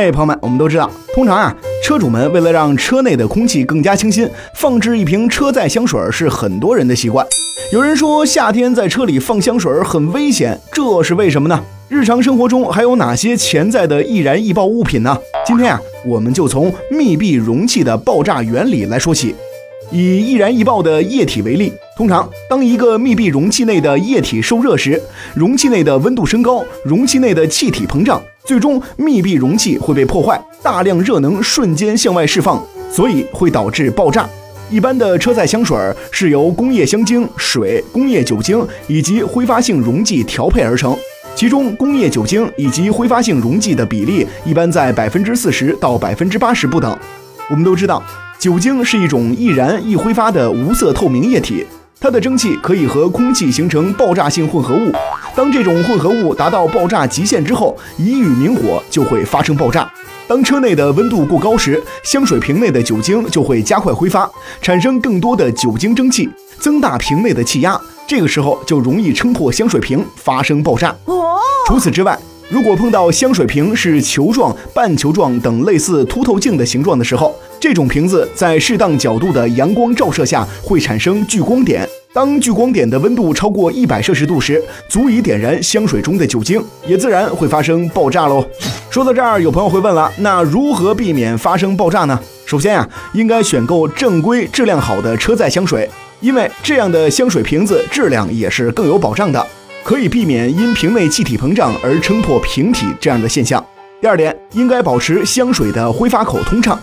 [0.00, 1.54] 哎，朋友们，我们都知道，通常啊，
[1.84, 7.26] 车主们为了让车内的空气更加清新，放置一瓶车载香水是很多人的习惯。
[7.70, 11.62] 有人说夏天在车里放香水很危险，这是为什么呢？
[11.90, 15.14] 日常生活中还有哪些潜在的易燃易爆物品呢？
[15.44, 19.34] 今天啊，我们就从密闭容器的爆炸原理来说起。
[19.92, 25.00] 以易燃易爆的液体为例，通常当一个密闭容器内的液体受热时，
[25.34, 34.28] 容器内的温度升高，容器内的气体膨胀，最终密闭容器会被破坏，大量热能瞬间向外释放，所以会导致爆炸。
[34.70, 35.76] 一般的车载香水
[36.12, 40.96] 是由工业香精、水、工业酒精以及挥发性溶剂调配而成，
[41.34, 46.96] 其中工业酒精以及挥发性溶剂的比例一般在百分之四十到百分之八十不等。
[47.50, 48.00] 我们都知道。
[48.40, 51.62] 酒精是一种易燃易挥发的无色透明液体，
[52.00, 54.90] 它的蒸汽可以和空气形成爆炸性混合物。
[55.36, 59.86] 当这种混合物达到爆炸极限之后，一遇明火就会发生爆炸。
[60.26, 64.26] 当车内的温度过高时，香水瓶内的酒精就会加快挥发，
[64.62, 66.26] 产生更多的酒精蒸汽，
[66.58, 67.78] 增大瓶内的气压。
[68.06, 70.96] 这个时候就容易撑破香水瓶，发生爆炸。
[71.66, 72.18] 除此之外，
[72.50, 81.88] 如果碰到香水瓶是球状、半球状等类似凸透镜的形状的时候，这种瓶子在适当角度的阳光照射下会产生聚光点。
[82.12, 88.44] 当聚光点的温度超过一百摄氏度时，足以点燃香水中的酒精，也自然会发生爆炸喽。
[88.90, 92.18] 说到这儿，有朋友会问了，那如何避免发生爆炸呢？
[92.46, 99.46] 首先呀，应该选购正规、质量好的车载香水，因为这样的香水瓶子质量也是更有保障的。
[99.82, 103.64] 可以避免因瓶内气体膨胀而撑破瓶体这样的现象。
[104.00, 106.78] 第二点，应该保持香水的挥发口通畅。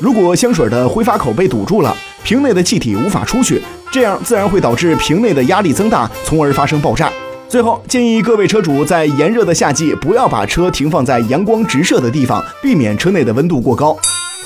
[0.00, 7.10] 如果香水的挥发口被堵住了，瓶内的气体无法出去，这样自然会导致瓶内的压力增大，从而发生爆炸。
[7.48, 13.96] 最后，建议各位车主在炎热的夏季不要把车停放在阳光直射的地方，避免车内的温度过高。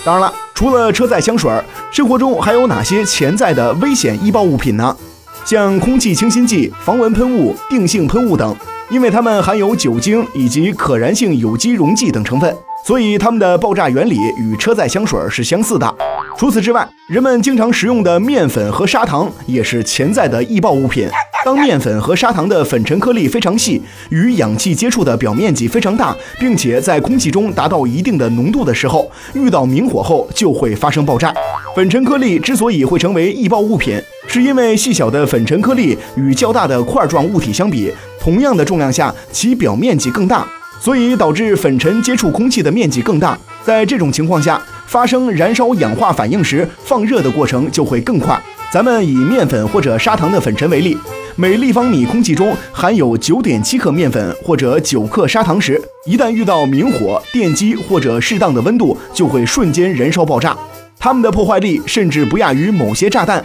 [0.05, 1.51] 当然了，除了车载香水，
[1.91, 4.97] 生活中还有哪些潜在的危险易爆物品呢？
[5.45, 8.57] 像空气清新剂、防蚊喷雾、定性喷雾等，
[8.91, 15.95] 因为它们含有酒精以及可燃性有机溶剂等成分，所以它们的爆炸原理与车载香水是相似的。
[16.39, 21.09] 除此之外，人们经常食用的面粉和砂糖也是潜在的易爆物品。
[21.45, 31.35] 当面粉和砂糖的粉尘颗粒非常细，与氧气接触的表面积非常大，并且在空气中达到一定的浓度的时候，遇到明火后就会发生爆炸。
[31.75, 40.47] 粉尘颗粒之所以会成为易爆物品，是因为细小的粉尘颗粒与较大的块状物体相比，同样的重量下，其表面积更大，
[40.81, 43.37] 所以导致粉尘接触空气的面积更大。
[43.65, 48.41] 在这种情况下，发生燃烧氧化反应时，放热的过程就会更快。
[48.71, 50.97] 咱们以面粉或者砂糖的粉尘为例。
[51.35, 60.57] 每立方米空气中含有九点七克面粉或者九克砂糖时，一旦遇到明火、电击或者适当的温度，就会瞬间燃烧爆炸。
[60.99, 63.43] 它们的破坏力甚至不亚于某些炸弹。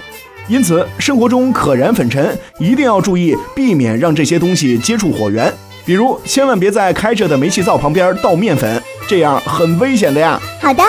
[0.50, 5.52] 因此，生活中可燃粉尘一定要注意，避免让这些东西接触火源。
[5.86, 10.40] 比如，千万别在开着的煤气灶旁边倒面粉，这样很危险的呀。
[10.62, 10.84] 好的。